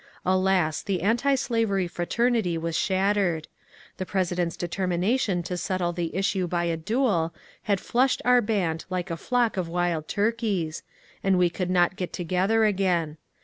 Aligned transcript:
Alas, 0.25 0.81
the 0.81 1.03
antislavery 1.03 1.87
fraternity 1.87 2.57
was 2.57 2.75
shattered. 2.75 3.47
The 3.97 4.05
President's 4.07 4.57
de 4.57 4.67
termination 4.67 5.43
to 5.43 5.55
settle 5.57 5.93
the 5.93 6.15
issue 6.15 6.47
by 6.47 6.63
a 6.63 6.75
duel 6.75 7.35
had 7.69 7.79
flushed 7.79 8.19
our 8.25 8.41
band 8.41 8.85
like 8.89 9.11
a 9.11 9.15
flock 9.15 9.57
of 9.57 9.67
wild 9.69 10.07
turkeys, 10.07 10.81
and 11.23 11.37
we 11.37 11.51
could 11.51 11.69
not 11.69 11.97
get 11.97 12.13
together 12.13 12.65
again. 12.65 13.17